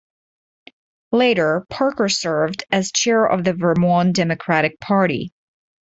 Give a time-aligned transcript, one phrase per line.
[1.11, 5.31] Later, Parker served as chair of the Vermont Democratic Party.